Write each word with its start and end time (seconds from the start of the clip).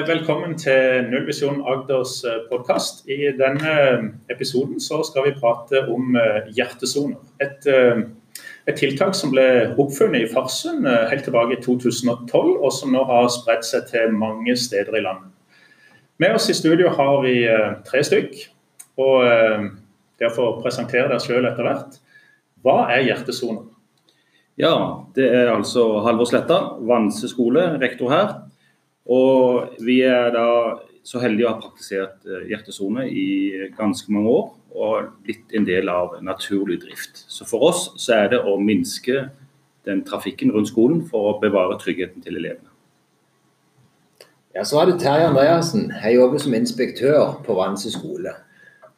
Eh, 0.00 0.08
Velkommen 0.08 0.58
til 0.58 1.04
Nullvisjon 1.10 1.62
Agders 1.68 2.24
eh, 2.24 2.44
podkast. 2.50 3.02
I 3.10 3.32
denne 3.36 3.72
eh, 3.72 4.04
episoden 4.32 4.80
skal 4.80 5.26
vi 5.26 5.32
prate 5.36 5.82
om 5.92 6.16
hjertesoner. 6.56 7.18
Et, 7.42 7.66
et, 7.68 8.76
tiltak 8.78 9.16
som 9.18 9.32
ble 9.34 9.44
oppfunnet 9.80 10.24
i 10.24 10.30
Farsund 10.30 10.86
helt 10.88 11.24
tilbake 11.26 11.58
i 11.58 11.60
2012, 11.64 12.32
og 12.32 12.72
som 12.72 12.94
nå 12.94 13.02
har 13.10 13.28
spredt 13.34 13.66
seg 13.68 13.88
til 13.90 14.16
mange 14.16 14.56
steder 14.56 14.96
i 14.96 15.04
landet. 15.04 15.28
Med 16.22 16.36
oss 16.38 16.48
i 16.48 16.56
studio 16.56 16.92
har 16.96 17.20
vi 17.26 17.34
tre 17.88 18.04
stykk. 18.06 18.38
og 19.00 19.24
Dere 20.20 20.32
får 20.36 20.60
presentere 20.62 21.08
dere 21.08 21.20
selv 21.20 21.48
etter 21.50 21.66
hvert. 21.66 21.98
Hva 22.64 22.86
er 22.94 23.04
hjertesoner? 23.08 23.66
Ja, 24.60 25.04
Det 25.16 25.28
er 25.28 25.52
altså 25.52 26.00
Halvor 26.04 26.28
Sletta, 26.28 26.60
Vanse 26.88 27.28
skole, 27.28 27.74
rektor 27.80 28.12
her. 28.12 28.49
Og 29.10 29.82
vi 29.82 30.00
er 30.06 30.30
da 30.34 30.46
så 31.06 31.20
heldige 31.22 31.48
å 31.48 31.54
ha 31.54 31.60
praktisert 31.62 32.26
eh, 32.28 32.46
hjertesone 32.52 33.06
i 33.08 33.28
ganske 33.76 34.12
mange 34.12 34.30
år 34.30 34.48
og 34.70 35.14
blitt 35.24 35.54
en 35.56 35.66
del 35.66 35.90
av 35.90 36.18
naturlig 36.22 36.78
drift. 36.84 37.24
Så 37.26 37.46
for 37.48 37.70
oss 37.70 37.88
så 37.98 38.20
er 38.20 38.34
det 38.34 38.42
å 38.46 38.58
minske 38.60 39.24
den 39.88 40.04
trafikken 40.06 40.52
rundt 40.54 40.70
skolen 40.70 41.00
for 41.08 41.32
å 41.32 41.38
bevare 41.42 41.78
tryggheten 41.80 42.22
til 42.22 42.38
elevene. 42.38 42.68
Ja, 44.54 44.64
Så 44.64 44.80
er 44.80 44.90
det 44.90 45.00
Terje 45.00 45.28
Andreassen. 45.30 45.92
Jeg 46.02 46.16
jobber 46.18 46.38
som 46.42 46.54
inspektør 46.54 47.36
på 47.46 47.54
Vanse 47.54 47.90
skole. 47.90 48.34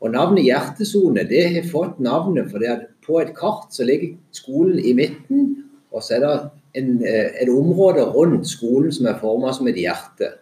Og 0.01 0.11
Navnet 0.11 0.47
hjertesone 0.49 1.27
det 1.29 1.43
har 1.55 1.69
fått 1.69 2.01
navnet 2.03 2.49
fordi 2.51 2.73
på 3.07 3.21
et 3.21 3.35
kart 3.37 3.71
så 3.71 3.85
ligger 3.87 4.17
skolen 4.35 4.81
i 4.81 4.95
midten, 4.97 5.72
og 5.93 6.05
så 6.05 6.17
er 6.17 6.25
det 6.25 6.33
en, 6.81 6.93
eh, 7.05 7.43
et 7.43 7.51
område 7.53 8.05
rundt 8.15 8.49
skolen 8.49 8.93
som 8.93 9.07
er 9.07 9.21
formet 9.21 9.57
som 9.57 9.69
et 9.69 9.77
hjerte. 9.77 10.33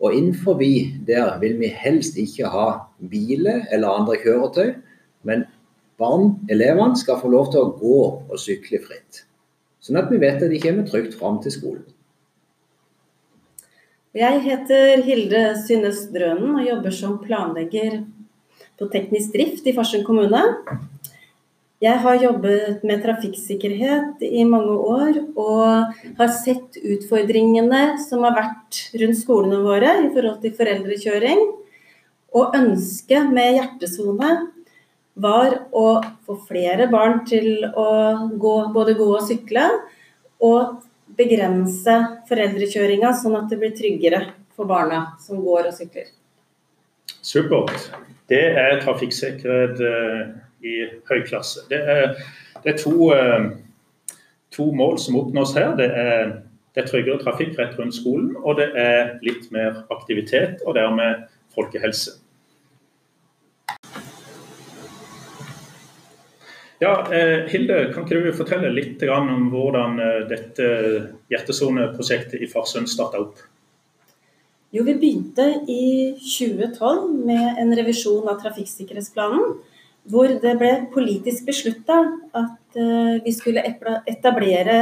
Og 0.00 0.14
innenfor 0.14 0.58
der 1.06 1.38
vil 1.40 1.58
vi 1.58 1.68
helst 1.68 2.16
ikke 2.16 2.50
ha 2.50 2.68
biler 2.98 3.66
eller 3.72 3.88
andre 3.88 4.16
kjøretøy, 4.16 4.74
men 5.24 5.44
barn, 5.98 6.40
elevene, 6.50 6.96
skal 6.96 7.20
få 7.20 7.28
lov 7.28 7.52
til 7.52 7.60
å 7.60 7.72
gå 7.78 8.00
og 8.30 8.38
sykle 8.38 8.80
fritt. 8.82 9.24
Sånn 9.80 9.98
at 10.00 10.10
vi 10.10 10.18
vet 10.18 10.42
at 10.42 10.50
de 10.50 10.60
kommer 10.60 10.86
trygt 10.88 11.14
fram 11.18 11.40
til 11.42 11.52
skolen. 11.52 11.84
Jeg 14.14 14.40
heter 14.44 15.02
Hilde 15.02 15.42
Synnes 15.58 16.04
Drønen 16.14 16.54
og 16.54 16.66
jobber 16.66 16.94
som 16.94 17.16
planlegger 17.18 18.04
på 18.78 18.86
teknisk 18.92 19.32
drift 19.34 19.66
i 19.66 19.74
Farsund 19.74 20.04
kommune. 20.06 20.42
Jeg 21.84 22.00
har 22.00 22.22
jobbet 22.22 22.84
med 22.86 23.02
trafikksikkerhet 23.04 24.22
i 24.24 24.44
mange 24.48 24.72
år 24.72 25.18
og 25.36 25.96
har 26.16 26.30
sett 26.32 26.78
utfordringene 26.80 27.98
som 28.00 28.22
har 28.24 28.36
vært 28.38 28.78
rundt 29.02 29.18
skolene 29.18 29.58
våre 29.66 29.90
i 30.06 30.08
forhold 30.14 30.38
til 30.40 30.54
foreldrekjøring. 30.56 31.42
Og 32.34 32.56
ønsket 32.56 33.28
med 33.34 33.58
hjertesone 33.58 34.30
var 35.26 35.58
å 35.76 35.86
få 36.24 36.38
flere 36.48 36.88
barn 36.90 37.20
til 37.28 37.66
å 37.68 37.90
gå, 38.32 38.54
både 38.74 38.96
gå 38.98 39.10
og 39.18 39.26
sykle, 39.28 39.66
og 40.42 40.80
begrense 41.18 41.98
foreldrekjøringa 42.30 43.12
sånn 43.20 43.36
at 43.42 43.52
det 43.52 43.60
blir 43.60 43.76
tryggere 43.76 44.22
for 44.56 44.70
barna 44.70 45.04
som 45.22 45.42
går 45.44 45.68
og 45.68 45.76
sykler. 45.76 46.08
Supert. 47.20 47.90
Det 48.30 48.42
er 48.56 48.80
trafikksikkerhet 48.80 49.84
eh, 49.84 50.34
i 50.64 50.80
høy 51.08 51.22
klasse. 51.28 51.64
Det 51.70 51.78
er, 51.78 52.16
det 52.64 52.74
er 52.74 52.80
to, 52.80 53.10
eh, 53.14 53.46
to, 54.54 54.70
mål 54.72 54.98
som 54.98 55.18
oppnås 55.20 55.54
her. 55.58 55.76
Det 55.78 55.86
er, 55.90 56.34
det 56.74 56.82
er 56.82 56.90
tryggere 56.90 57.22
trafikk 57.22 57.58
rett 57.60 57.78
rundt 57.78 57.96
skolen, 57.96 58.34
og 58.42 58.58
det 58.60 58.70
er 58.80 59.16
litt 59.26 59.50
mer 59.54 59.84
aktivitet 59.94 60.64
og 60.66 60.78
dermed 60.78 61.26
folkehelse. 61.54 62.18
Ja, 66.82 66.98
eh, 67.14 67.46
Hilde, 67.48 67.92
kan 67.94 68.04
ikke 68.04 68.20
du 68.24 68.32
fortelle 68.36 68.72
litt 68.74 69.02
om 69.08 69.48
hvordan 69.52 70.00
dette 70.28 70.70
hjertesoneprosjektet 71.32 72.42
i 72.42 72.50
Farsund 72.50 72.90
starta 72.90 73.22
opp? 73.22 73.38
Jo, 74.74 74.82
Vi 74.82 74.94
begynte 74.98 75.44
i 75.70 76.16
2012 76.18 77.12
med 77.28 77.60
en 77.62 77.68
revisjon 77.78 78.26
av 78.26 78.40
trafikksikkerhetsplanen. 78.42 79.52
Hvor 80.10 80.28
det 80.28 80.52
ble 80.60 80.72
politisk 80.92 81.46
beslutta 81.48 81.96
at 82.36 82.76
uh, 82.76 83.16
vi 83.24 83.32
skulle 83.32 83.64
etablere 84.10 84.78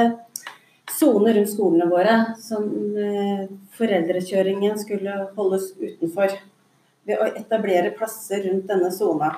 soner 0.91 1.38
rundt 1.38 1.53
skolene 1.53 1.87
våre 1.91 2.16
som 2.43 2.66
uh, 2.66 3.44
foreldrekjøringen 3.78 4.78
skulle 4.81 5.15
holdes 5.37 5.71
utenfor. 5.78 6.34
Ved 7.06 7.19
å 7.19 7.31
etablere 7.34 7.94
plasser 7.94 8.44
rundt 8.47 8.69
denne 8.71 8.91
sona. 8.94 9.33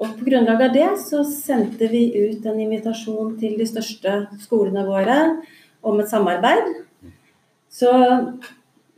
Og 0.00 0.14
På 0.16 0.24
grunnlag 0.24 0.62
av 0.64 0.72
det 0.72 0.88
så 1.02 1.20
sendte 1.28 1.88
vi 1.92 2.06
ut 2.16 2.46
en 2.48 2.60
invitasjon 2.60 3.34
til 3.40 3.58
de 3.60 3.66
største 3.68 4.14
skolene 4.40 4.86
våre 4.88 5.16
om 5.84 6.00
et 6.00 6.08
samarbeid. 6.08 6.70
Så 7.68 7.90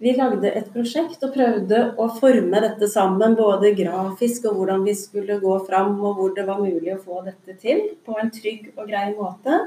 vi 0.02 0.12
lagde 0.18 0.50
et 0.50 0.70
prosjekt 0.74 1.22
og 1.22 1.30
prøvde 1.36 1.78
å 2.00 2.08
forme 2.16 2.62
dette 2.64 2.88
sammen, 2.90 3.36
både 3.38 3.70
grafisk 3.78 4.48
og 4.50 4.56
hvordan 4.58 4.82
vi 4.86 4.96
skulle 4.98 5.36
gå 5.38 5.58
fram, 5.68 5.94
og 6.02 6.16
hvor 6.18 6.32
det 6.34 6.46
var 6.48 6.58
mulig 6.58 6.96
å 6.96 7.02
få 7.02 7.20
dette 7.26 7.54
til 7.60 7.84
på 8.02 8.16
en 8.18 8.32
trygg 8.34 8.72
og 8.74 8.88
grei 8.88 9.12
måte. 9.14 9.60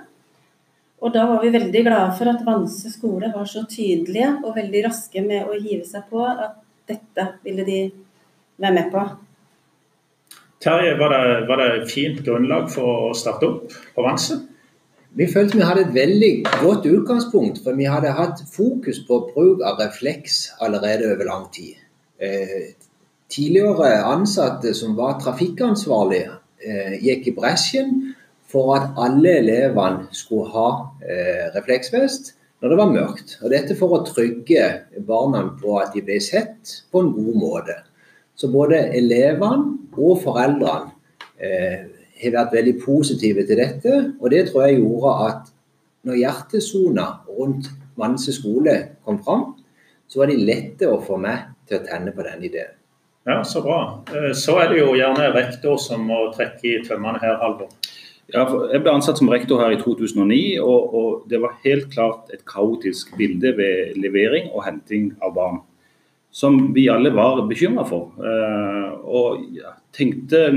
Og 0.99 1.13
da 1.15 1.23
var 1.29 1.43
vi 1.43 1.53
veldig 1.53 1.83
glade 1.85 2.15
for 2.17 2.31
at 2.31 2.43
Vanse 2.43 2.91
skole 2.91 3.29
var 3.31 3.47
så 3.47 3.63
tydelige 3.69 4.33
og 4.41 4.57
veldig 4.57 4.81
raske 4.89 5.23
med 5.23 5.47
å 5.47 5.55
hive 5.55 5.85
seg 5.87 6.03
på 6.11 6.23
at 6.27 6.59
dette 6.89 7.29
ville 7.45 7.63
de 7.67 7.79
være 8.59 8.75
med 8.75 8.91
på. 8.91 9.05
Terje, 10.65 10.97
var 10.99 11.15
det, 11.15 11.23
var 11.47 11.63
det 11.63 11.87
fint 11.91 12.19
grunnlag 12.25 12.67
for 12.73 13.09
å 13.11 13.15
starte 13.15 13.47
opp 13.47 13.79
på 13.95 14.03
Vanse? 14.03 14.41
Vi 15.15 15.29
følte 15.31 15.55
vi 15.55 15.63
hadde 15.63 15.85
et 15.85 15.93
veldig 15.95 16.31
godt 16.59 16.87
utgangspunkt, 16.91 17.61
for 17.63 17.77
vi 17.79 17.85
hadde 17.87 18.11
hatt 18.17 18.41
fokus 18.51 18.97
på 19.07 19.21
bruk 19.29 19.61
av 19.63 19.77
refleks 19.79 20.49
allerede 20.59 21.07
over 21.13 21.29
lang 21.29 21.45
tid. 21.55 21.77
Eh, 22.19 22.73
tidligere 23.31 24.01
ansatte 24.03 24.73
som 24.75 24.97
var 24.97 25.15
trafikkansvarlige, 25.23 26.35
eh, 26.59 26.97
gikk 26.99 27.29
i 27.31 27.35
bresjen 27.37 27.93
for 28.51 28.75
at 28.75 28.91
alle 28.99 29.37
elevene 29.39 30.11
skulle 30.11 30.51
ha 30.51 30.67
eh, 30.99 31.47
refleksvest 31.55 32.33
når 32.59 32.69
det 32.69 32.81
var 32.83 32.91
mørkt. 32.91 33.37
Og 33.39 33.55
dette 33.55 33.79
for 33.79 33.95
å 33.95 34.03
trygge 34.03 34.67
barna 34.99 35.47
på 35.61 35.79
at 35.79 35.95
de 35.95 36.03
ble 36.03 36.19
sett 36.19 36.81
på 36.91 37.05
en 37.05 37.13
god 37.15 37.39
måte. 37.39 37.79
Så 38.35 38.51
både 38.51 38.89
elevene 38.91 39.79
og 39.95 40.19
foreldrene 40.27 40.91
har 42.21 42.35
vært 42.35 42.55
veldig 42.55 42.75
positive 42.83 43.45
til 43.47 43.59
dette. 43.59 43.97
Og 44.19 44.31
det 44.31 44.47
tror 44.49 44.67
jeg 44.67 44.79
gjorde 44.79 45.15
at 45.27 45.51
når 46.05 46.21
hjertesona 46.21 47.09
rundt 47.27 47.71
Vanse 47.95 48.33
skole 48.35 48.73
kom 49.05 49.21
fram, 49.23 49.45
så 50.07 50.19
var 50.21 50.31
de 50.31 50.41
lette 50.43 50.87
å 50.91 50.99
få 51.03 51.17
meg 51.21 51.53
til 51.67 51.79
å 51.79 51.85
tenne 51.85 52.11
på 52.15 52.25
den 52.25 52.43
ideen. 52.43 52.73
Ja, 53.25 53.43
Så 53.43 53.61
bra. 53.61 54.03
Eh, 54.13 54.33
så 54.37 54.59
er 54.61 54.69
det 54.69 54.81
jo 54.83 54.93
gjerne 54.93 55.31
rektor 55.33 55.79
som 55.81 56.03
må 56.05 56.27
trekke 56.35 56.67
i 56.69 56.81
tømmene 56.85 57.21
her, 57.23 57.39
Halvor. 57.41 57.71
Ja, 58.33 58.43
jeg 58.71 58.81
ble 58.81 58.93
ansatt 58.93 59.17
som 59.17 59.29
rektor 59.29 59.61
her 59.61 59.73
i 59.73 59.79
2009, 59.81 60.59
og, 60.61 60.93
og, 60.97 61.09
det 61.29 61.39
var 61.41 61.57
helt 61.63 61.91
klart 61.93 62.29
et 62.33 62.41
kaotisk 62.45 63.13
bilde 63.17 63.53
ved 63.57 63.97
levering 64.01 64.51
og 64.53 64.65
henting 64.65 65.11
av 65.25 65.33
barn. 65.37 65.59
Som 66.35 66.73
vi 66.75 66.87
alle 66.91 67.13
var 67.15 67.41
bekymra 67.49 67.85
for. 67.87 68.13
Eh, 68.19 68.93
og 69.05 69.45
tenkte 69.95 70.49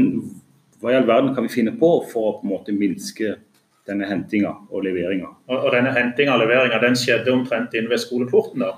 hva 0.80 0.92
i 0.92 0.96
all 0.98 1.06
verden 1.08 1.34
kan 1.34 1.46
vi 1.46 1.52
finne 1.52 1.74
på 1.78 1.90
for 2.10 2.28
å 2.28 2.34
på 2.38 2.46
en 2.46 2.52
måte 2.52 2.74
minske 2.76 3.36
denne 3.88 4.06
hentinga 4.08 4.52
og 4.70 4.84
leveringa. 4.84 5.30
Og, 5.48 5.56
og 5.56 5.72
denne 5.74 5.92
hentinga 5.96 6.36
og 6.36 6.44
leveringa 6.44 6.80
den 6.82 6.96
skjedde 6.98 7.32
omtrent 7.32 7.74
inne 7.74 7.90
ved 7.90 8.02
skoleporten? 8.02 8.64
da? 8.64 8.76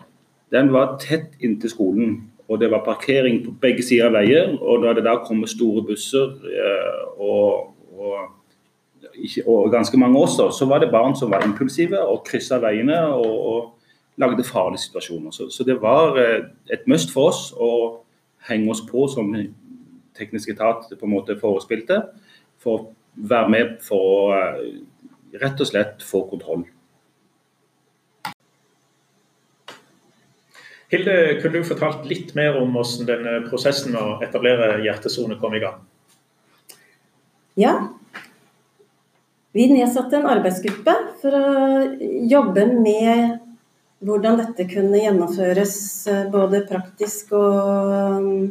Den 0.55 0.73
var 0.75 0.97
tett 1.03 1.35
inntil 1.43 1.73
skolen. 1.73 2.19
Og 2.51 2.59
det 2.59 2.71
var 2.71 2.83
parkering 2.83 3.45
på 3.45 3.55
begge 3.63 3.83
sider 3.87 4.09
av 4.09 4.17
veien. 4.19 4.57
Og 4.59 4.83
da 4.83 4.95
det 4.97 5.05
da 5.07 5.17
kommer 5.23 5.51
store 5.51 5.85
busser 5.87 6.33
eh, 6.51 7.03
og, 7.23 7.71
og, 7.95 8.17
og, 9.47 9.69
ganske 9.71 9.99
mange 10.01 10.19
også, 10.19 10.49
så 10.55 10.67
var 10.67 10.83
det 10.83 10.91
barn 10.91 11.15
som 11.19 11.31
var 11.31 11.47
impulsive 11.47 12.01
og 12.01 12.25
kryssa 12.27 12.59
veiene 12.63 12.99
og, 13.15 13.37
og 13.53 14.21
lagde 14.21 14.45
farlige 14.45 14.89
situasjoner. 14.89 15.31
Så, 15.35 15.51
så 15.55 15.67
det 15.67 15.79
var 15.83 16.19
eh, 16.19 16.51
et 16.75 16.87
must 16.91 17.15
for 17.15 17.31
oss 17.31 17.51
å 17.55 17.71
henge 18.51 18.73
oss 18.73 18.83
på 18.89 19.07
som 19.13 19.31
teknisk 20.21 20.53
etat 20.55 20.87
på 20.93 21.09
en 21.09 21.15
måte 21.15 21.39
forespilte, 21.41 22.03
for 22.61 22.77
å 22.77 23.29
være 23.31 23.53
med 23.53 23.79
for 23.85 24.11
å 24.13 24.21
eh, 24.37 24.61
rett 25.41 25.61
og 25.61 25.69
slett 25.69 26.05
få 26.07 26.25
kontroll. 26.31 26.67
Hilde, 30.91 31.39
kunne 31.39 31.61
du 31.61 31.67
fortalt 31.69 32.07
litt 32.11 32.33
mer 32.35 32.57
om 32.59 32.73
hvordan 32.75 33.07
denne 33.07 33.35
prosessen 33.47 33.95
med 33.95 34.03
å 34.03 34.17
etablere 34.27 34.81
hjertesone 34.83 35.39
kom 35.39 35.55
i 35.55 35.63
gang? 35.63 35.79
Ja. 37.59 37.75
Vi 39.55 39.69
nedsatte 39.71 40.19
en 40.19 40.27
arbeidsgruppe 40.31 40.95
for 41.23 41.37
å 41.37 41.47
jobbe 42.31 42.67
med 42.73 43.39
hvordan 44.07 44.41
dette 44.41 44.67
kunne 44.71 44.99
gjennomføres 45.03 45.77
eh, 46.09 46.27
både 46.33 46.65
praktisk 46.67 47.35
og, 47.37 48.51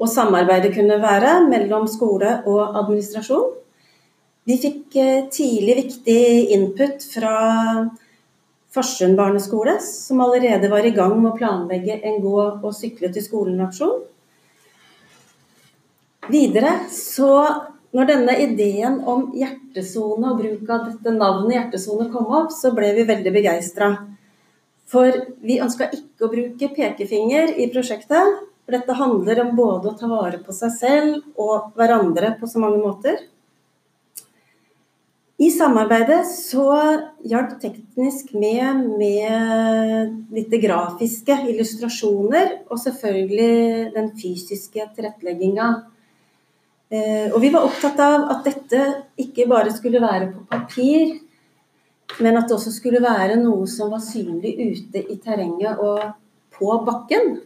og 0.00 0.08
samarbeidet 0.08 0.72
kunne 0.74 0.96
være 1.02 1.34
mellom 1.48 1.88
skole 1.90 2.38
og 2.48 2.76
administrasjon. 2.80 3.50
Vi 4.48 4.56
fikk 4.58 4.96
eh, 4.96 5.26
tidlig 5.32 5.76
viktig 5.82 6.22
input 6.56 7.04
fra 7.12 7.34
Farsund 8.70 9.18
barneskole, 9.18 9.76
som 9.82 10.22
allerede 10.22 10.70
var 10.70 10.86
i 10.86 10.94
gang 10.94 11.16
med 11.18 11.32
å 11.32 11.36
planlegge 11.36 11.98
en 12.06 12.20
gå 12.22 12.36
og 12.38 12.70
sykle 12.74 13.10
til 13.12 13.24
skolen-aksjon. 13.24 13.98
Videre 16.30 16.76
så 16.94 17.32
når 17.90 18.06
denne 18.06 18.36
ideen 18.38 19.00
om 19.10 19.32
hjertesone 19.34 20.30
og 20.30 20.38
bruk 20.38 20.68
av 20.70 20.84
dette 20.86 21.14
navnet 21.16 21.56
hjertesone 21.56 22.06
kom 22.12 22.30
opp, 22.38 22.54
så 22.54 22.70
ble 22.76 22.92
vi 22.94 23.08
veldig 23.08 23.32
begeistra. 23.34 23.90
For 24.90 25.18
vi 25.42 25.58
ønska 25.62 25.90
ikke 25.94 26.26
å 26.26 26.30
bruke 26.30 26.70
pekefinger 26.76 27.56
i 27.58 27.66
prosjektet. 27.74 28.38
For 28.64 28.76
dette 28.76 28.96
handler 28.96 29.42
om 29.44 29.52
både 29.58 29.90
å 29.90 29.98
ta 29.98 30.08
vare 30.10 30.40
på 30.44 30.54
seg 30.54 30.72
selv 30.76 31.40
og 31.40 31.72
hverandre 31.78 32.34
på 32.40 32.48
så 32.50 32.62
mange 32.62 32.80
måter. 32.82 33.18
I 35.40 35.48
samarbeidet 35.48 36.20
så 36.28 36.66
hjalp 37.24 37.54
Teknisk 37.62 38.34
med 38.36 38.82
med 39.00 40.34
litt 40.36 40.52
grafiske 40.62 41.38
illustrasjoner, 41.48 42.58
og 42.68 42.82
selvfølgelig 42.82 43.94
den 43.94 44.12
fysiske 44.20 44.84
tilrettelegginga 44.96 45.70
Eh, 46.90 47.28
og 47.30 47.38
vi 47.38 47.52
var 47.54 47.68
opptatt 47.68 48.00
av 48.02 48.24
at 48.32 48.46
dette 48.48 48.78
ikke 49.22 49.46
bare 49.50 49.70
skulle 49.70 50.00
være 50.02 50.32
på 50.32 50.40
papir, 50.50 51.20
men 52.18 52.38
at 52.38 52.48
det 52.48 52.56
også 52.56 52.72
skulle 52.74 53.02
være 53.04 53.36
noe 53.38 53.68
som 53.70 53.92
var 53.94 54.02
synlig 54.02 54.56
ute 54.58 55.04
i 55.04 55.18
terrenget 55.22 55.78
og 55.78 56.02
på 56.56 56.80
bakken. 56.88 57.36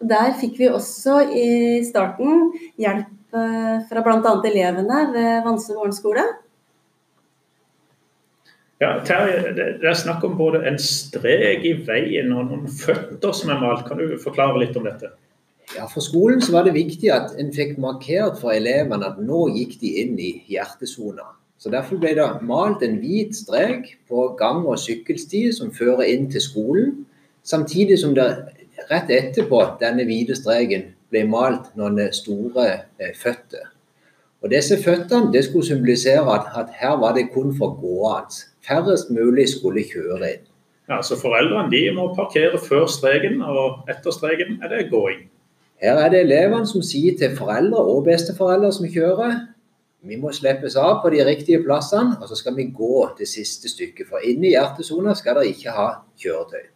Og 0.00 0.08
der 0.10 0.34
fikk 0.40 0.58
vi 0.60 0.68
også 0.68 1.20
i 1.32 1.46
starten 1.86 2.50
hjelp 2.80 3.36
eh, 3.36 3.76
fra 3.88 4.02
bl.a. 4.04 4.34
elevene 4.50 5.04
ved 5.14 5.46
Vanse 5.46 5.76
morgenskole. 5.76 6.24
Ja, 8.76 8.98
Terje, 9.08 9.54
det 9.56 9.86
er 9.88 9.96
snakk 9.96 10.24
om 10.28 10.34
både 10.36 10.60
en 10.68 10.76
strek 10.76 11.62
i 11.64 11.72
veien 11.86 12.34
og 12.36 12.50
noen 12.50 12.66
føtter 12.68 13.32
som 13.32 13.54
er 13.54 13.62
malt. 13.62 13.86
Kan 13.88 14.02
du 14.02 14.18
forklare 14.20 14.60
litt 14.60 14.76
om 14.76 14.84
dette? 14.84 15.14
Ja, 15.74 15.86
For 15.88 16.04
skolen 16.04 16.42
så 16.44 16.52
var 16.54 16.66
det 16.66 16.76
viktig 16.76 17.08
at 17.10 17.32
en 17.40 17.48
fikk 17.56 17.78
markert 17.80 18.36
for 18.42 18.52
elevene 18.52 19.08
at 19.08 19.16
nå 19.18 19.46
gikk 19.56 19.78
de 19.80 19.94
inn 20.02 20.14
i 20.20 20.34
hjertesona. 20.52 21.24
Så 21.56 21.72
Derfor 21.72 21.96
ble 21.98 22.12
det 22.18 22.26
malt 22.44 22.84
en 22.84 22.98
hvit 23.00 23.32
strek 23.34 23.94
på 24.10 24.28
gang- 24.38 24.66
og 24.68 24.76
sykkelsti 24.78 25.48
som 25.56 25.72
fører 25.72 26.04
inn 26.12 26.28
til 26.30 26.44
skolen, 26.44 26.92
samtidig 27.48 27.96
som 27.98 28.12
det 28.14 28.28
rett 28.90 29.10
etterpå 29.10 29.62
denne 29.80 30.04
hvite 30.08 30.36
streken 30.38 30.90
ble 31.10 31.24
malt 31.30 31.72
noen 31.78 32.00
store 32.14 32.66
eh, 32.98 33.14
føtter. 33.16 33.72
Og 34.44 34.52
Disse 34.52 34.76
føttene 34.82 35.32
det 35.34 35.46
skulle 35.46 35.66
symbolisere 35.66 36.26
at, 36.34 36.52
at 36.60 36.74
her 36.80 36.98
var 37.00 37.16
det 37.16 37.30
kun 37.34 37.54
for 37.56 37.78
gående. 37.80 38.44
Færrest 38.66 39.10
mulig 39.14 39.48
skulle 39.48 39.84
kjøre 39.86 40.34
inn. 40.34 40.44
Ja, 40.90 41.00
Så 41.02 41.16
foreldrene 41.18 41.70
de 41.70 41.82
må 41.94 42.12
parkere 42.14 42.58
før 42.62 42.86
streken, 42.86 43.40
og 43.42 43.88
etter 43.90 44.14
streken 44.14 44.60
er 44.62 44.70
det 44.70 44.90
gåing. 44.90 45.26
Her 45.82 45.98
er 46.00 46.12
det 46.12 46.20
elevene 46.24 46.66
som 46.66 46.82
sier 46.82 47.16
til 47.18 47.34
foreldre 47.36 47.82
og 47.82 48.04
besteforeldre 48.06 48.70
som 48.72 48.86
kjører, 48.88 49.34
vi 50.06 50.16
må 50.20 50.30
slippes 50.30 50.76
av 50.78 51.00
på 51.02 51.10
de 51.10 51.24
riktige 51.26 51.58
plassene, 51.64 52.14
og 52.20 52.28
så 52.30 52.36
skal 52.38 52.54
vi 52.54 52.68
gå 52.70 53.08
det 53.18 53.26
siste 53.26 53.70
stykket. 53.72 54.06
For 54.10 54.22
inne 54.22 54.46
i 54.46 54.52
hjertesona 54.54 55.16
skal 55.18 55.40
dere 55.40 55.50
ikke 55.50 55.74
ha 55.74 55.86
kjøretøy. 56.22 56.68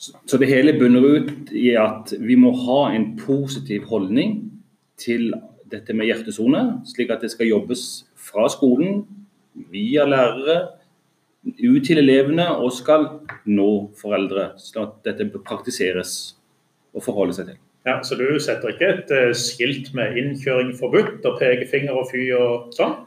Så 0.00 0.38
det 0.40 0.48
hele 0.48 0.72
bunner 0.80 1.04
ut 1.04 1.50
i 1.52 1.74
at 1.76 2.14
vi 2.16 2.36
må 2.40 2.54
ha 2.64 2.80
en 2.96 3.12
positiv 3.20 3.84
holdning 3.90 4.38
til 5.00 5.28
dette 5.70 5.94
med 5.96 6.08
hjertesone, 6.08 6.62
slik 6.88 7.12
at 7.12 7.20
det 7.24 7.32
skal 7.34 7.50
jobbes 7.50 7.86
fra 8.16 8.48
skolen, 8.52 9.04
via 9.70 10.06
lærere, 10.08 10.60
ut 11.44 11.84
til 11.84 12.00
elevene 12.00 12.46
og 12.56 12.72
skal 12.76 13.06
nå 13.48 13.70
foreldre, 14.00 14.52
slik 14.60 14.82
at 14.82 14.96
dette 15.10 15.28
praktiseres 15.44 16.14
og 16.96 17.04
forholde 17.04 17.36
seg 17.36 17.52
til. 17.52 17.60
Ja, 17.86 18.02
Så 18.04 18.16
du 18.16 18.26
setter 18.40 18.74
ikke 18.74 18.88
et 18.92 19.12
uh, 19.12 19.32
skilt 19.32 19.94
med 19.96 20.16
'innkjøring 20.16 20.74
forbudt' 20.76 21.24
og 21.24 21.38
pekefinger 21.40 21.96
og 21.96 22.10
fy 22.12 22.26
og 22.36 22.74
sånn? 22.76 22.98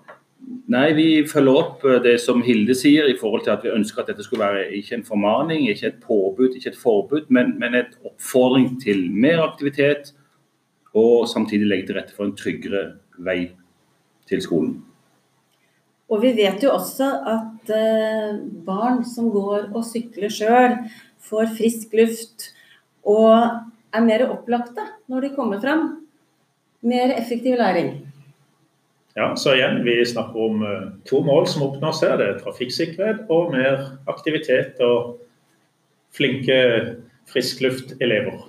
Nei, 0.73 0.87
vi 0.95 1.07
følger 1.27 1.59
opp 1.59 1.83
eh, 1.87 1.99
det 2.03 2.15
som 2.23 2.43
Hilde 2.45 2.75
sier, 2.77 3.07
i 3.09 3.17
forhold 3.19 3.45
til 3.45 3.53
at 3.53 3.63
vi 3.65 3.73
ønsker 3.73 4.03
at 4.03 4.11
dette 4.11 4.25
skulle 4.25 4.45
være 4.45 4.69
ikke 4.79 4.97
en 4.99 5.07
formaning, 5.07 5.67
ikke 5.69 5.89
et 5.91 5.99
påbud, 6.03 6.55
ikke 6.55 6.71
et 6.71 6.79
forbud, 6.79 7.27
men, 7.33 7.55
men 7.59 7.75
et 7.79 7.97
oppfordring 8.03 8.77
til 8.83 9.05
mer 9.11 9.43
aktivitet, 9.43 10.13
og 10.93 11.27
samtidig 11.29 11.67
legge 11.67 11.89
til 11.89 11.97
rette 11.97 12.15
for 12.15 12.27
en 12.27 12.35
tryggere 12.37 12.83
vei 13.25 13.39
til 14.29 14.43
skolen. 14.45 14.75
Og 16.13 16.21
vi 16.21 16.33
vet 16.37 16.61
jo 16.61 16.75
også 16.75 17.07
at 17.31 17.71
uh, 17.73 18.37
barn 18.65 19.01
som 19.07 19.31
går 19.33 19.71
og 19.73 19.81
sykler 19.87 20.29
sjøl, 20.29 20.77
får 21.23 21.55
frisk 21.57 21.95
luft 21.97 22.51
og 23.09 23.33
er 23.93 24.05
mer 24.05 24.27
opplagte 24.27 24.85
når 25.09 25.25
de 25.25 25.35
kommer 25.35 25.61
fram. 25.63 25.87
Mer 26.83 27.15
effektiv 27.15 27.57
læring. 27.57 27.95
Ja, 29.13 29.35
så 29.35 29.53
igjen, 29.53 29.83
Vi 29.83 30.05
snakker 30.05 30.39
om 30.41 30.63
uh, 30.63 30.87
to 31.05 31.21
mål 31.21 31.47
som 31.47 31.61
oppnås 31.67 32.01
her. 32.01 32.17
Det 32.17 32.27
er 32.27 32.39
trafikksikkerhet 32.41 33.29
og 33.29 33.51
mer 33.53 33.83
aktivitet 34.09 34.81
og 34.81 35.19
flinke 36.13 36.57
friskluftelever. 37.29 38.41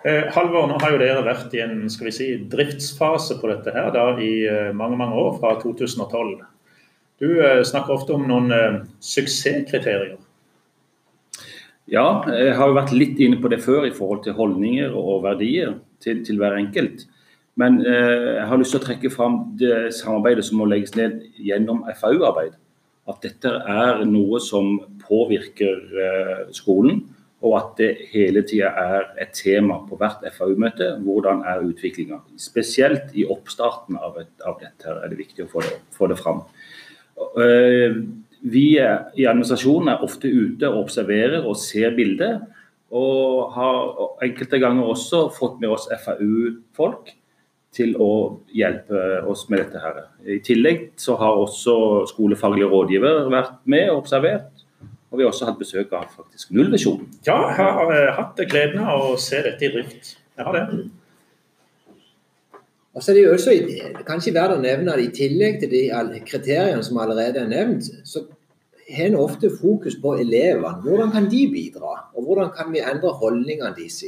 Eh, 0.00 0.30
Halvor, 0.32 0.64
nå 0.70 0.78
har 0.80 0.94
jo 0.94 1.00
dere 1.02 1.26
vært 1.26 1.52
i 1.52 1.60
en 1.60 1.82
skal 1.92 2.08
vi 2.08 2.14
si, 2.16 2.28
driftsfase 2.54 3.36
på 3.42 3.50
dette 3.50 3.74
her 3.74 3.90
da, 3.92 4.06
i 4.22 4.46
uh, 4.46 4.70
mange 4.72 4.96
mange 4.96 5.18
år, 5.18 5.34
fra 5.42 5.56
2012. 5.60 6.38
Du 7.20 7.28
snakker 7.68 7.98
ofte 7.98 8.14
om 8.16 8.22
noen 8.24 8.86
suksesskriterier. 9.04 10.16
Ja, 11.90 12.22
jeg 12.30 12.54
har 12.54 12.70
jo 12.70 12.76
vært 12.76 12.92
litt 12.94 13.18
inne 13.18 13.40
på 13.42 13.50
det 13.50 13.58
før 13.64 13.88
i 13.88 13.94
forhold 13.94 14.22
til 14.22 14.36
holdninger 14.38 14.92
og 14.94 15.24
verdier 15.24 15.74
til, 16.02 16.20
til 16.26 16.38
hver 16.38 16.54
enkelt. 16.54 17.02
Men 17.58 17.80
eh, 17.82 18.36
jeg 18.38 18.46
har 18.46 18.60
lyst 18.60 18.76
til 18.76 18.80
å 18.80 18.84
trekke 18.84 19.10
fram 19.10 19.40
det 19.58 19.90
samarbeidet 19.98 20.46
som 20.46 20.60
må 20.60 20.68
legges 20.70 20.94
ned 20.94 21.18
gjennom 21.42 21.82
FAU-arbeid. 21.98 22.54
At 23.10 23.26
dette 23.26 23.50
er 23.50 24.04
noe 24.06 24.38
som 24.44 24.76
påvirker 25.02 25.82
eh, 26.06 26.44
skolen, 26.54 27.02
og 27.42 27.56
at 27.58 27.74
det 27.80 27.90
hele 28.12 28.44
tida 28.46 28.70
er 28.70 29.10
et 29.24 29.34
tema 29.34 29.80
på 29.88 29.98
hvert 29.98 30.22
FAU-møte. 30.36 30.92
Hvordan 31.02 31.42
er 31.48 31.66
utviklinga? 31.66 32.20
Spesielt 32.38 33.10
i 33.18 33.26
oppstarten 33.26 33.98
av, 33.98 34.20
et, 34.22 34.32
av, 34.46 34.60
dette 34.62 34.94
er 34.94 35.10
det 35.10 35.18
viktig 35.24 35.48
å 35.48 35.50
få 35.50 35.66
det, 35.66 35.78
få 35.96 36.12
det 36.12 36.20
fram. 36.22 36.44
Eh, 37.18 37.98
vi 38.40 38.66
i 38.78 39.26
administrasjonen 39.28 39.92
er 39.92 40.04
ofte 40.06 40.30
ute 40.30 40.68
og 40.70 40.86
observerer 40.86 41.44
og 41.44 41.58
ser 41.60 41.94
bildet. 41.96 42.40
Og 42.90 43.52
har 43.54 44.24
enkelte 44.26 44.58
ganger 44.58 44.88
også 44.90 45.28
fått 45.36 45.60
med 45.62 45.70
oss 45.70 45.86
FAU-folk 46.04 47.12
til 47.74 47.92
å 48.02 48.12
hjelpe 48.54 49.20
oss 49.30 49.44
med 49.50 49.62
dette. 49.62 49.78
her. 49.78 50.00
I 50.26 50.40
tillegg 50.42 50.90
så 50.98 51.16
har 51.20 51.38
også 51.38 52.06
skolefaglige 52.10 52.70
rådgiver 52.70 53.28
vært 53.30 53.60
med 53.64 53.90
og 53.90 54.02
observert. 54.02 54.50
Og 55.10 55.18
vi 55.18 55.24
har 55.24 55.32
også 55.32 55.46
hatt 55.48 55.58
besøk 55.58 55.92
av 55.94 56.10
faktisk 56.14 56.52
Nullvisjonen. 56.54 57.08
Ja, 57.26 57.38
jeg 57.50 57.66
har 57.66 57.94
eh, 57.94 58.10
hatt 58.14 58.42
gleden 58.50 58.82
av 58.86 59.08
å 59.10 59.16
se 59.18 59.42
dette 59.42 59.66
i 59.66 59.72
drift. 59.74 60.16
Jeg 60.38 60.46
har 60.46 60.54
det. 60.54 60.84
Og 62.94 63.02
så 63.02 63.12
er 63.12 63.16
det 63.16 63.22
jo 63.22 63.34
også 63.36 63.52
kanskje 64.06 64.34
verdt 64.34 64.56
å 64.56 64.62
nevne 64.62 64.94
at 64.94 65.02
I 65.02 65.12
tillegg 65.14 65.60
til 65.62 65.70
de 65.70 66.22
kriteriene 66.26 66.82
som 66.82 66.98
allerede 66.98 67.44
er 67.44 67.50
nevnt, 67.50 67.86
så 68.04 68.24
har 68.90 69.06
en 69.06 69.20
ofte 69.20 69.50
fokus 69.60 69.94
på 70.02 70.16
elevene. 70.18 70.80
Hvordan 70.82 71.12
kan 71.14 71.28
de 71.30 71.44
bidra, 71.52 72.10
og 72.14 72.26
hvordan 72.26 72.50
kan 72.56 72.72
vi 72.74 72.82
endre 72.82 73.14
holdningene 73.20 73.70
deres? 73.76 74.02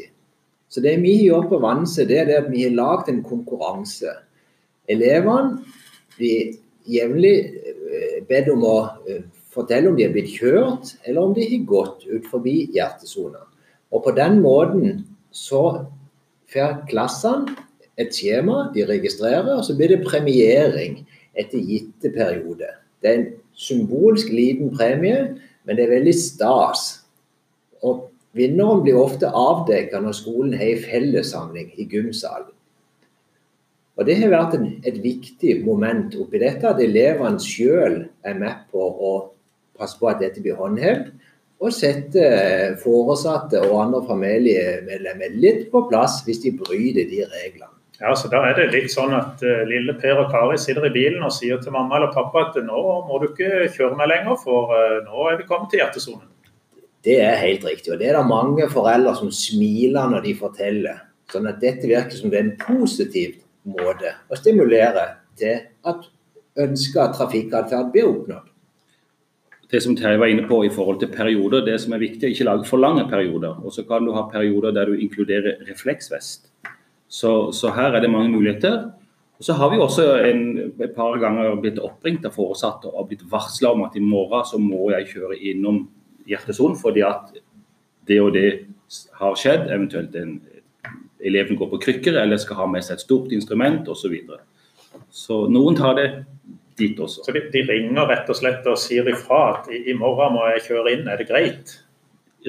Så 0.69 0.81
Det 0.81 0.97
vi 1.03 1.17
har 1.17 1.25
gjort 1.25 1.49
på 1.49 1.61
Vanse, 1.61 2.09
det 2.09 2.19
er 2.19 2.25
det 2.25 2.35
at 2.41 2.51
vi 2.51 2.63
har 2.63 2.75
lagd 2.75 3.09
en 3.09 3.23
konkurranse. 3.23 4.09
Elevene 4.89 5.61
blir 6.17 6.57
jevnlig 6.89 7.37
eh, 7.45 8.23
bedt 8.27 8.49
om 8.51 8.65
å 8.65 8.77
eh, 9.07 9.23
fortelle 9.53 9.91
om 9.91 9.97
de 9.97 10.07
har 10.09 10.15
blitt 10.15 10.33
kjørt, 10.33 10.97
eller 11.05 11.23
om 11.23 11.35
de 11.37 11.45
har 11.45 11.67
gått 11.69 12.07
ut 12.09 12.27
forbi 12.27 12.71
hjertesona. 12.75 13.45
Og 13.93 14.05
På 14.05 14.15
den 14.17 14.41
måten 14.41 15.05
så 15.31 15.85
får 16.49 16.89
klassene 16.89 17.53
et 18.01 18.15
skjema 18.15 18.69
de 18.75 18.87
registrerer, 18.89 19.51
og 19.57 19.65
så 19.67 19.77
blir 19.77 19.93
det 19.93 20.05
premiering 20.07 21.03
etter 21.39 21.61
gitte 21.61 22.13
periode. 22.15 22.71
Det 23.03 23.11
er 23.11 23.19
en 23.19 23.29
symbolsk 23.59 24.31
liten 24.33 24.73
premie, 24.77 25.35
men 25.65 25.77
det 25.77 25.87
er 25.87 25.97
veldig 25.97 26.15
stas. 26.17 26.87
Og 27.83 28.09
vinneren 28.37 28.83
blir 28.85 29.01
ofte 29.01 29.29
avdekket 29.29 30.03
når 30.03 30.17
skolen 30.17 30.57
har 30.57 30.73
en 30.73 30.85
fellessamling 30.87 31.73
i 31.77 31.89
gymsalen. 31.91 32.53
Og 34.01 34.07
Det 34.09 34.17
har 34.23 34.33
vært 34.33 34.55
en, 34.57 34.71
et 34.89 34.97
viktig 35.05 35.59
moment 35.67 36.15
oppi 36.17 36.41
dette, 36.41 36.65
at 36.65 36.81
elevene 36.81 37.41
selv 37.43 38.07
er 38.25 38.39
med 38.41 38.65
på 38.73 38.81
å 38.81 39.13
passe 39.77 39.99
på 40.01 40.09
at 40.09 40.23
dette 40.23 40.41
blir 40.41 40.57
håndhevet. 40.57 41.13
Og 41.63 41.75
sette 41.77 42.25
foresatte 42.83 43.61
og 43.69 43.77
andre 43.85 44.01
familiemedlemmer 44.09 45.37
litt 45.37 45.69
på 45.71 45.85
plass 45.93 46.23
hvis 46.27 46.41
de 46.43 46.55
bryter 46.57 47.07
de 47.11 47.21
reglene. 47.29 47.82
Ja, 48.03 48.17
så 48.19 48.29
Da 48.29 48.41
er 48.49 48.57
det 48.59 48.73
litt 48.73 48.91
sånn 48.91 49.15
at 49.15 49.43
uh, 49.47 49.63
lille 49.69 49.95
Per 49.95 50.25
og 50.25 50.33
Kari 50.33 50.59
sitter 50.59 50.89
i 50.89 50.95
bilen 50.95 51.23
og 51.23 51.31
sier 51.35 51.61
til 51.63 51.75
mamma 51.75 52.01
eller 52.01 52.11
pappa 52.15 52.49
at 52.49 52.59
nå 52.67 52.83
må 53.07 53.21
du 53.23 53.29
ikke 53.29 53.69
kjøre 53.77 53.99
meg 53.99 54.11
lenger, 54.11 54.41
for 54.43 54.75
uh, 54.75 54.99
nå 55.07 55.29
er 55.31 55.39
vi 55.39 55.47
kommet 55.47 55.71
til 55.71 55.85
hjertesonen. 55.85 56.27
Det 57.07 57.21
er 57.23 57.39
helt 57.39 57.65
riktig. 57.67 57.93
og 57.95 58.01
Det 58.03 58.11
er 58.11 58.19
det 58.19 58.27
mange 58.27 58.67
foreldre 58.71 59.15
som 59.19 59.31
smiler 59.35 60.11
når 60.11 60.27
de 60.27 60.35
forteller. 60.39 61.01
Sånn 61.31 61.47
at 61.51 61.63
dette 61.63 61.87
virker 61.87 62.19
som 62.19 62.31
det 62.31 62.41
er 62.41 62.49
en 62.49 62.57
positiv 62.59 63.39
måte 63.71 64.17
å 64.31 64.39
stimulere 64.39 65.07
til 65.39 65.63
at 65.87 66.09
ønska 66.63 67.09
trafikkatferd 67.17 67.91
blir 67.95 68.11
oppnådd. 68.11 68.49
Det 69.73 69.81
som 69.81 69.95
Terje 69.97 70.21
var 70.21 70.29
inne 70.29 70.45
på 70.45 70.59
i 70.67 70.71
forhold 70.71 70.99
til 71.01 71.09
perioder, 71.15 71.63
det 71.65 71.79
som 71.81 71.95
er 71.97 72.03
viktig, 72.03 72.27
er 72.27 72.35
ikke 72.35 72.45
lage 72.45 72.69
for 72.69 72.83
lange 72.83 73.07
perioder. 73.09 73.57
Og 73.65 73.73
så 73.73 73.87
kan 73.89 74.05
du 74.05 74.13
ha 74.13 74.27
perioder 74.29 74.75
der 74.77 74.91
du 74.91 75.01
inkluderer 75.01 75.63
refleksvest. 75.65 76.52
Så, 77.13 77.53
så 77.53 77.73
her 77.77 77.93
er 77.93 78.01
det 78.01 78.11
mange 78.11 78.33
muligheter. 78.33 78.87
Og 79.37 79.45
så 79.45 79.57
har 79.59 79.73
vi 79.73 79.81
også 79.83 80.05
en, 80.23 80.45
et 80.81 80.95
par 80.97 81.19
ganger 81.21 81.57
blitt 81.61 81.81
oppringt 81.83 82.25
av 82.29 82.37
foresatte 82.37 82.89
og 82.89 83.09
blitt 83.11 83.25
varsla 83.29 83.73
om 83.75 83.83
at 83.89 83.97
i 83.99 84.05
morgen 84.05 84.47
så 84.47 84.61
må 84.63 84.93
jeg 84.95 85.11
kjøre 85.17 85.41
innom 85.51 85.83
hjertesonen 86.31 86.79
fordi 86.79 87.03
at 87.05 87.35
det 88.07 88.21
og 88.23 88.31
det 88.37 88.47
har 89.19 89.35
skjedd, 89.39 89.67
eventuelt 89.67 90.15
en, 90.21 90.37
eleven 91.27 91.59
går 91.59 91.73
på 91.73 91.81
krykker 91.89 92.21
eller 92.23 92.41
skal 92.41 92.61
ha 92.63 92.69
med 92.71 92.87
seg 92.87 92.97
et 92.97 93.05
stort 93.05 93.35
instrument 93.35 93.91
osv. 93.91 94.05
Så, 94.05 94.13
videre. 94.13 94.41
så 95.11 95.41
noen 95.51 95.77
tar 95.79 95.99
det 95.99 96.07
dit 96.79 96.99
også. 96.99 97.27
Så 97.27 97.35
de, 97.35 97.45
de, 97.53 97.65
ringer 97.69 98.09
rett 98.09 98.31
og 98.31 98.39
slett 98.39 98.67
og 98.71 98.79
sier 98.81 99.11
ifra 99.11 99.43
at 99.57 99.71
i, 99.73 99.83
i, 99.91 99.99
morgen 99.99 100.37
må 100.39 100.47
jeg 100.55 100.65
kjøre 100.71 100.97
inn, 100.97 101.05
er 101.11 101.21
det 101.21 101.29
greit? 101.31 101.77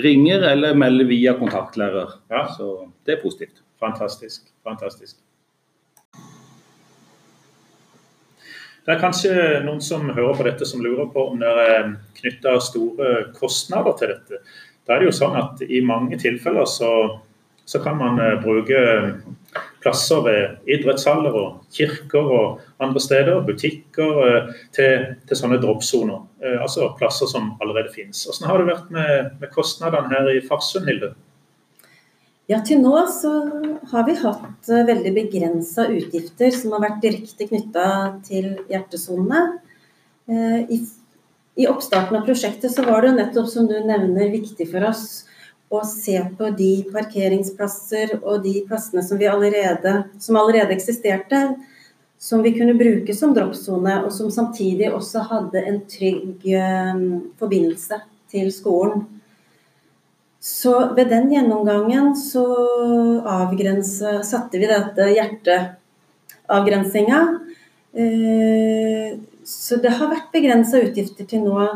Ringer 0.04 0.46
eller 0.54 0.78
melder 0.78 1.10
via 1.10 1.36
kontaktlærer. 1.42 2.20
Ja. 2.34 2.48
Så 2.54 2.72
det 3.06 3.18
er 3.18 3.24
positivt. 3.26 3.63
Fantastisk. 3.84 4.48
Fantastisk. 4.64 5.20
Det 8.84 8.92
er 8.92 9.00
kanskje 9.00 9.34
noen 9.64 9.80
som 9.84 10.10
hører 10.12 10.36
på 10.36 10.46
dette 10.48 10.68
som 10.68 10.82
lurer 10.84 11.08
på 11.12 11.30
om 11.32 11.40
det 11.40 11.52
er 11.64 11.94
knytta 12.18 12.58
store 12.64 13.12
kostnader 13.36 13.96
til 14.00 14.12
dette. 14.12 14.42
Da 14.84 14.96
er 14.96 15.04
det 15.04 15.08
jo 15.08 15.16
sånn 15.16 15.38
at 15.40 15.64
I 15.64 15.80
mange 15.88 16.20
tilfeller 16.20 16.68
så, 16.68 16.92
så 17.64 17.80
kan 17.84 17.96
man 18.00 18.20
eh, 18.20 18.36
bruke 18.44 18.82
plasser 19.84 20.24
ved 20.26 20.74
idrettshaller 20.76 21.36
og 21.40 21.62
kirker 21.72 22.28
og 22.38 22.62
andre 22.84 23.04
steder, 23.04 23.40
butikker, 23.48 24.20
eh, 24.28 24.52
til, 24.76 25.08
til 25.30 25.40
sånne 25.40 25.62
droppsoner. 25.64 26.26
Eh, 26.44 26.60
altså 26.60 26.92
plasser 27.00 27.32
som 27.32 27.54
allerede 27.64 27.94
finnes. 27.96 28.26
Hvordan 28.28 28.52
har 28.52 28.60
det 28.60 28.72
vært 28.74 28.92
med, 28.98 29.38
med 29.40 29.56
kostnadene 29.56 30.12
her 30.12 30.32
i 30.36 30.44
Farsund, 30.44 30.92
Hilde? 30.92 31.14
Ja, 32.52 32.58
til 32.60 32.82
nå 32.84 32.98
så 33.08 33.30
har 33.94 34.04
vi 34.04 34.18
hatt 34.20 34.68
eh, 34.68 34.84
veldig 34.88 35.14
begrensa 35.16 35.86
utgifter 35.88 36.52
som 36.52 36.74
har 36.76 36.82
vært 36.84 37.04
direkte 37.06 37.48
knytta 37.48 37.86
til 38.26 38.50
hjertesonene. 38.68 39.62
Eh, 40.28 40.74
I, 40.76 41.68
oppstarten 41.72 42.18
av 42.20 42.26
prosjektet 42.28 42.74
så 42.74 42.84
var 42.84 43.06
det 43.06 43.14
nettopp 43.16 43.48
som 43.48 43.70
du 43.70 43.78
nevner 43.80 44.34
viktig 44.34 44.68
for 44.74 44.84
oss 44.90 45.24
å 45.72 45.86
se 45.88 46.18
på 46.36 46.52
de 46.58 46.84
parkeringsplasser 46.92 48.18
og 48.20 48.44
de 48.44 48.58
plassene 48.68 49.06
som, 49.08 49.24
allerede, 49.24 49.96
som 50.20 50.36
allerede 50.42 50.76
eksisterte, 50.76 51.46
som 52.20 52.44
vi 52.44 52.52
kunne 52.58 52.76
bruke 52.76 53.16
som 53.16 53.32
droppsone, 53.36 54.02
og 54.04 54.12
som 54.12 54.28
samtidig 54.32 54.92
også 54.92 55.24
hadde 55.32 55.64
en 55.64 55.80
trygg 55.88 56.44
eh, 56.52 57.04
forbindelse 57.40 58.04
til 58.36 58.52
skolen. 58.52 59.08
Så 60.44 60.74
ved 60.96 61.08
den 61.08 61.30
gjennomgangen 61.32 62.16
så 62.20 62.44
satte 64.28 64.60
vi 64.60 64.68
dette 64.68 65.06
hjerteavgrensinga. 65.16 67.20
Eh, 67.94 69.20
så 69.46 69.76
det 69.80 69.94
har 70.00 70.10
vært 70.12 70.34
begrensa 70.34 70.82
utgifter 70.84 71.26
til 71.30 71.42
nå. 71.46 71.68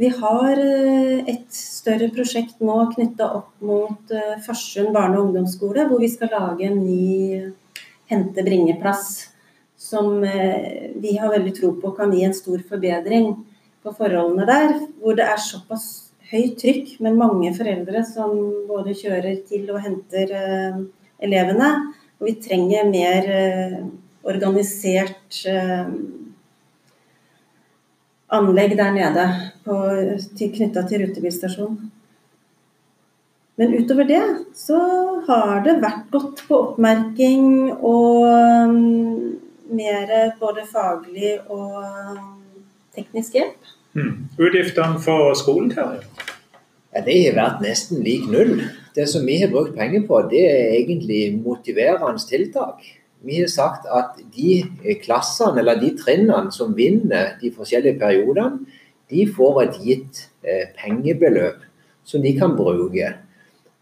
Vi 0.00 0.08
har 0.10 0.58
eh, 0.58 1.22
et 1.30 1.46
større 1.54 2.08
prosjekt 2.16 2.60
nå 2.64 2.92
knytta 2.96 3.28
opp 3.38 3.52
mot 3.62 4.10
eh, 4.10 4.40
Farsund 4.42 4.90
barne- 4.96 5.18
og 5.20 5.26
ungdomsskole, 5.28 5.86
hvor 5.86 6.00
vi 6.02 6.10
skal 6.10 6.34
lage 6.34 6.66
en 6.66 6.82
ny 6.82 7.52
hente-bringe-plass. 8.10 9.30
Som 9.76 10.18
vi 10.18 11.16
har 11.20 11.30
veldig 11.30 11.54
tro 11.54 11.70
på 11.78 11.92
kan 11.94 12.10
gi 12.10 12.24
en 12.26 12.34
stor 12.34 12.58
forbedring 12.66 13.36
på 13.84 13.92
forholdene 13.94 14.46
der. 14.48 14.80
Hvor 14.98 15.14
det 15.14 15.28
er 15.28 15.38
såpass 15.38 16.05
høyt 16.30 16.56
trykk 16.60 16.96
med 17.04 17.18
mange 17.18 17.52
foreldre 17.56 18.02
som 18.06 18.34
både 18.68 18.96
kjører 18.98 19.40
til 19.48 19.68
og 19.70 19.82
henter 19.84 20.32
eh, 20.34 20.78
elevene. 21.22 21.70
Og 22.18 22.30
vi 22.30 22.36
trenger 22.42 22.88
mer 22.88 23.28
eh, 23.30 23.80
organisert 24.26 25.42
eh, 25.46 25.90
anlegg 28.36 28.74
der 28.78 28.96
nede 28.96 29.26
knytta 29.66 30.82
til 30.88 31.04
rutebilstasjonen. 31.04 31.92
Men 33.56 33.72
utover 33.72 34.04
det 34.04 34.24
så 34.52 34.78
har 35.28 35.62
det 35.64 35.78
vært 35.80 36.10
godt 36.12 36.42
på 36.48 36.58
oppmerking 36.58 37.46
og 37.72 38.26
um, 38.28 38.74
mer 39.72 40.12
både 40.40 40.66
faglig 40.68 41.38
og 41.46 41.78
um, 41.80 42.34
teknisk 42.92 43.38
hjelp. 43.38 43.65
Mm. 43.96 44.28
Utgiftene 44.38 45.00
for 45.00 45.32
skolen, 45.34 45.70
Terje? 45.70 46.02
Ja, 46.94 47.00
Det 47.00 47.16
har 47.24 47.36
vært 47.36 47.62
nesten 47.64 48.02
lik 48.04 48.26
null. 48.28 48.60
Det 48.94 49.08
som 49.08 49.24
vi 49.26 49.38
har 49.40 49.48
brukt 49.48 49.76
penger 49.76 50.06
på, 50.06 50.20
det 50.30 50.42
er 50.44 50.74
egentlig 50.76 51.38
motiverende 51.44 52.20
tiltak. 52.28 52.84
Vi 53.24 53.40
har 53.40 53.48
sagt 53.48 53.86
at 53.88 54.20
de 54.36 54.64
klassene 55.02 55.60
eller 55.60 55.80
de 55.80 55.94
trinnene 55.96 56.52
som 56.52 56.76
vinner 56.76 57.38
de 57.40 57.50
forskjellige 57.52 57.98
periodene, 57.98 58.66
de 59.10 59.26
får 59.36 59.62
et 59.62 59.80
gitt 59.84 60.22
eh, 60.44 60.68
pengebeløp 60.76 61.64
som 62.04 62.22
de 62.22 62.36
kan 62.38 62.56
bruke. 62.56 63.14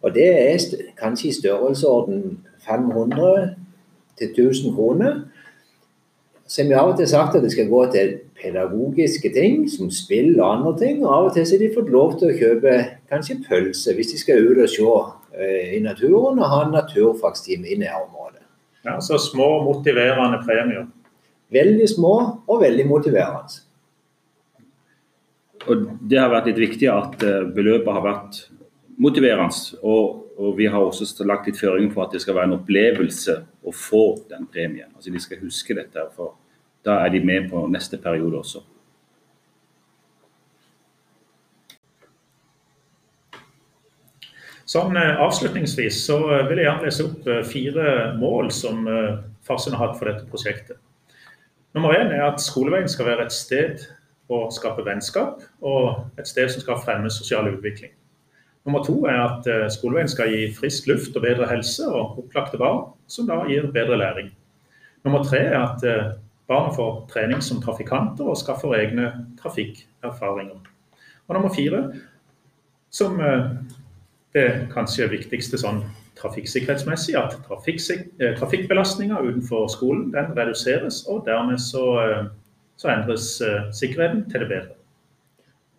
Og 0.03 0.15
Det 0.15 0.31
er 0.31 0.59
kanskje 1.01 1.29
i 1.29 1.33
størrelsesorden 1.33 2.39
500 2.67 3.55
til 4.19 4.29
1000 4.31 4.75
kroner. 4.75 5.25
Så 6.47 6.63
har 6.63 6.69
vi 6.69 6.77
av 6.77 6.91
og 6.93 6.99
til 6.99 7.09
sagt 7.09 7.37
at 7.39 7.45
det 7.45 7.53
skal 7.55 7.71
gå 7.71 7.81
til 7.95 8.11
pedagogiske 8.37 9.31
ting, 9.33 9.63
som 9.71 9.89
spill 9.93 10.35
og 10.35 10.49
andre 10.51 10.73
ting. 10.83 10.99
Og 11.05 11.13
av 11.13 11.29
og 11.29 11.37
til 11.37 11.47
har 11.49 11.63
de 11.63 11.71
fått 11.77 11.93
lov 11.93 12.19
til 12.21 12.31
å 12.31 12.39
kjøpe 12.41 12.75
kanskje 13.13 13.41
pølse 13.47 13.95
hvis 13.97 14.13
de 14.13 14.21
skal 14.21 14.45
ut 14.45 14.61
og 14.61 14.69
se 14.69 14.85
uh, 14.85 15.63
i 15.73 15.81
naturen 15.85 16.41
og 16.41 16.51
ha 16.53 16.61
en 16.67 16.77
naturfagstime 16.77 17.71
i 17.73 17.79
nærområdet. 17.81 18.43
Ja, 18.85 18.99
Så 19.01 19.19
små, 19.19 19.63
motiverende 19.65 20.43
premier. 20.45 20.85
Veldig 21.55 21.89
små 21.89 22.15
og 22.45 22.61
veldig 22.61 22.85
motiverende. 22.91 23.63
Og 25.65 25.89
Det 26.01 26.21
har 26.21 26.29
vært 26.29 26.51
litt 26.51 26.61
viktig 26.61 26.91
at 26.93 27.23
eh, 27.25 27.47
beløpet 27.57 27.89
har 27.97 28.05
vært 28.05 28.41
motiverende. 29.01 29.79
Og, 29.81 30.24
og, 30.39 30.57
vi 30.59 30.67
har 30.67 30.83
også 30.83 31.27
lagt 31.27 31.47
litt 31.47 31.61
føringer 31.61 31.93
for 31.95 32.07
at 32.07 32.15
det 32.15 32.23
skal 32.25 32.35
være 32.35 32.51
en 32.51 32.59
opplevelse 32.59 33.37
å 33.63 33.75
få 33.75 34.05
den 34.31 34.47
premien. 34.51 34.91
Altså 34.95 35.13
De 35.15 35.23
skal 35.23 35.43
huske 35.43 35.77
dette. 35.79 36.09
for 36.17 36.37
da 36.85 36.99
er 37.01 37.09
de 37.09 37.21
med 37.25 37.49
på 37.51 37.67
neste 37.73 37.97
periode 37.97 38.39
også. 38.43 38.61
Sånn 44.75 44.97
eh, 44.97 45.21
Avslutningsvis 45.23 46.01
så 46.07 46.19
eh, 46.35 46.47
vil 46.49 46.61
jeg 46.61 46.69
gjerne 46.69 46.89
lese 46.89 47.07
opp 47.07 47.29
eh, 47.31 47.43
fire 47.47 47.89
mål 48.19 48.51
som 48.55 48.87
Farsund 49.45 49.77
har 49.77 49.91
hatt 49.91 49.99
for 50.01 50.09
dette 50.09 50.29
prosjektet. 50.31 50.81
Nummer 51.77 51.97
én 51.97 52.13
er 52.15 52.25
at 52.25 52.41
skoleveien 52.43 52.89
skal 52.89 53.11
være 53.11 53.27
et 53.27 53.35
sted 53.35 53.85
å 54.33 54.47
skape 54.55 54.85
vennskap, 54.87 55.43
og 55.61 56.07
et 56.21 56.29
sted 56.31 56.49
som 56.53 56.63
skal 56.63 56.81
fremme 56.81 57.11
sosial 57.13 57.51
utvikling. 57.51 57.93
Nummer 58.65 58.81
to 58.85 58.95
er 59.05 59.21
at 59.21 59.73
skoleveien 59.73 60.09
skal 60.09 60.31
gi 60.33 60.47
frisk 60.57 60.87
luft 60.89 61.17
og 61.17 61.23
bedre 61.27 61.49
helse 61.51 61.85
og 61.85 62.19
opplagte 62.23 62.57
barn, 62.57 62.95
som 63.07 63.29
da 63.29 63.43
gir 63.45 63.67
bedre 63.75 63.99
læring. 64.01 64.31
Nummer 65.05 65.21
tre 65.25 65.43
er 65.51 65.59
at 65.61 65.85
Barna 66.47 66.73
får 66.77 67.07
trening 67.13 67.43
som 67.43 67.63
trafikanter 67.63 68.29
og 68.29 68.37
skaffer 68.37 68.75
egne 68.77 69.13
trafikkerfaringer. 69.41 70.59
Og 71.29 71.35
nummer 71.35 71.55
fire, 71.55 71.95
som 72.93 73.21
eh, 73.21 73.47
det 74.37 74.49
kanskje 74.75 75.09
viktigste 75.09 75.59
sånn 75.61 75.81
trafikksikkerhetsmessig, 76.21 77.17
at 77.17 77.39
eh, 77.41 78.35
trafikkbelastninga 78.37 79.23
utenfor 79.25 79.71
skolen 79.73 80.11
den 80.13 80.37
reduseres, 80.37 81.07
og 81.09 81.25
dermed 81.27 81.59
så, 81.65 81.87
eh, 82.05 82.27
så 82.77 82.93
endres 82.93 83.31
sikkerheten 83.73 84.27
til 84.31 84.45
det 84.45 84.51
bedre. 84.53 84.77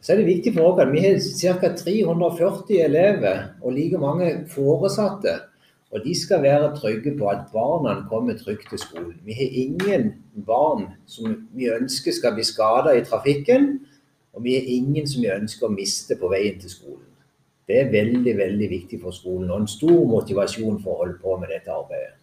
Så 0.05 0.13
er 0.13 0.19
det 0.21 0.27
viktig 0.27 0.51
for 0.53 0.69
oss 0.69 0.81
at 0.83 0.91
Vi 0.93 1.01
har 1.01 1.15
ca. 1.57 1.69
340 1.73 2.77
elever 2.85 3.37
og 3.61 3.73
like 3.73 3.97
mange 3.97 4.45
foresatte. 4.53 5.33
Og 5.91 6.03
de 6.05 6.13
skal 6.13 6.43
være 6.43 6.75
trygge 6.75 7.15
på 7.17 7.25
at 7.27 7.47
barna 7.53 7.95
kommer 8.09 8.37
trygt 8.37 8.69
til 8.69 8.77
skolen. 8.77 9.15
Vi 9.25 9.33
har 9.33 9.49
ingen 9.49 10.13
barn 10.45 10.91
som 11.07 11.47
vi 11.55 11.71
ønsker 11.73 12.11
skal 12.11 12.35
bli 12.35 12.43
skada 12.43 12.93
i 12.93 13.01
trafikken, 13.05 13.79
og 14.33 14.43
vi 14.43 14.53
har 14.53 14.67
ingen 14.67 15.07
som 15.07 15.23
vi 15.23 15.31
ønsker 15.31 15.65
å 15.65 15.73
miste 15.73 16.17
på 16.19 16.29
veien 16.29 16.59
til 16.59 16.69
skolen. 16.69 17.07
Det 17.65 17.79
er 17.79 17.91
veldig 17.91 18.37
veldig 18.37 18.69
viktig 18.69 19.01
for 19.01 19.15
skolen, 19.15 19.49
og 19.49 19.63
en 19.63 19.67
stor 19.71 20.05
motivasjon 20.05 20.83
for 20.83 20.91
å 20.91 20.99
holde 21.01 21.17
på 21.23 21.37
med 21.39 21.49
dette 21.49 21.71
arbeidet. 21.71 22.13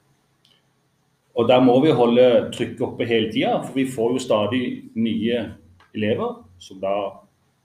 Og 1.35 1.49
Der 1.49 1.61
må 1.61 1.81
vi 1.83 1.91
holde 1.91 2.53
trykket 2.53 2.87
oppe 2.87 3.09
hele 3.09 3.33
tida, 3.33 3.59
for 3.65 3.75
vi 3.75 3.89
får 3.91 4.13
jo 4.13 4.19
stadig 4.19 4.63
nye 4.95 5.49
elever 5.95 6.45
som 6.59 6.79
da 6.81 7.22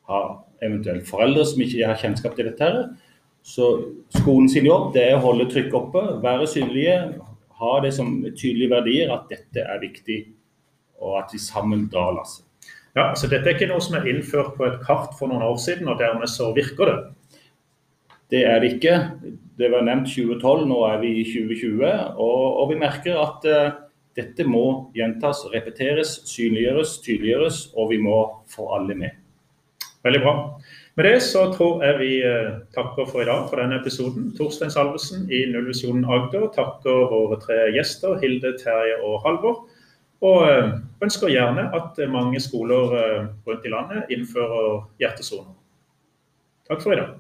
har 0.08 0.28
eventuelt 0.64 1.08
foreldre 1.08 1.46
som 1.46 1.62
ikke 1.64 1.86
har 1.88 2.00
kjennskap 2.02 2.36
til 2.38 2.50
dette. 2.50 2.64
her, 2.64 2.90
så 3.44 3.68
skolen 4.16 4.50
sin 4.50 4.66
jobb 4.68 4.94
det 4.96 5.06
er 5.08 5.18
å 5.18 5.24
holde 5.24 5.48
trykket 5.52 5.78
oppe, 5.78 6.04
være 6.24 6.48
synlige, 6.52 6.98
ha 7.58 7.78
det 7.84 7.94
som 7.96 8.20
tydelige 8.24 8.74
verdier 8.74 9.14
at 9.14 9.30
dette 9.32 9.64
er 9.64 9.80
viktig, 9.82 10.20
og 11.02 11.22
at 11.22 11.32
vi 11.34 11.40
sammen 11.42 11.88
drar 11.92 12.16
lasset. 12.18 12.44
Ja, 12.98 13.12
så 13.14 13.28
Dette 13.30 13.52
er 13.52 13.54
ikke 13.54 13.70
noe 13.70 13.84
som 13.84 14.00
er 14.00 14.08
innført 14.10 14.56
på 14.58 14.66
et 14.66 14.80
kart 14.82 15.12
for 15.20 15.30
noen 15.30 15.46
år 15.46 15.60
siden, 15.62 15.90
og 15.92 16.00
dermed 16.02 16.30
så 16.34 16.50
virker 16.56 16.90
det? 16.90 16.96
Det 18.34 18.40
er 18.50 18.58
det 18.60 18.72
ikke. 18.76 18.96
Det 19.60 19.70
var 19.72 19.86
nevnt 19.86 20.10
2012, 20.10 20.66
nå 20.68 20.80
er 20.88 20.98
vi 21.04 21.12
i 21.22 21.28
2020. 21.28 21.84
Og, 22.18 22.42
og 22.64 22.72
vi 22.72 22.80
merker 22.82 23.20
at 23.22 23.46
uh, 23.46 23.78
dette 24.18 24.48
må 24.50 24.64
gjentas, 24.98 25.46
repeteres, 25.54 26.18
synliggjøres, 26.28 26.98
tydeliggjøres, 27.06 27.62
og 27.78 27.94
vi 27.94 28.02
må 28.02 28.18
få 28.50 28.66
alle 28.80 28.98
med. 28.98 29.22
Veldig 30.06 30.22
bra. 30.24 30.34
Med 30.98 31.06
det 31.06 31.18
så 31.22 31.44
tror 31.54 31.84
jeg 31.86 31.98
vi 32.00 32.12
eh, 32.26 32.54
takker 32.74 33.06
for 33.10 33.22
i 33.22 33.28
dag 33.28 33.44
for 33.50 33.62
denne 33.62 33.78
episoden. 33.78 34.32
Torstein 34.38 34.72
Salvesen 34.74 35.28
i 35.30 35.44
Nullvisjonen 35.52 36.06
Agder 36.10 36.48
takker 36.56 37.10
våre 37.12 37.38
tre 37.44 37.58
gjester, 37.76 38.18
Hilde, 38.22 38.56
Terje 38.62 38.98
og 39.06 39.20
Halvor. 39.26 39.60
Og 40.26 40.48
eh, 40.50 40.74
ønsker 41.06 41.34
gjerne 41.34 41.68
at 41.78 42.02
mange 42.10 42.42
skoler 42.42 42.98
eh, 42.98 43.30
rundt 43.46 43.70
i 43.70 43.74
landet 43.74 44.14
innfører 44.14 44.88
hjertesoner. 45.02 45.54
Takk 46.70 46.82
for 46.82 46.96
i 46.96 47.00
dag. 47.00 47.14